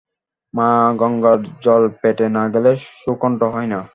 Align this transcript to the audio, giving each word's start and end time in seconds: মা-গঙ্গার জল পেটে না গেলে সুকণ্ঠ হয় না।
মা-গঙ্গার 0.53 1.39
জল 1.61 1.83
পেটে 1.99 2.25
না 2.29 2.43
গেলে 2.53 2.71
সুকণ্ঠ 2.99 3.39
হয় 3.53 3.69
না। 3.73 3.79